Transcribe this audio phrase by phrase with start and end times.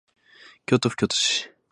[0.65, 1.53] 京都府京都市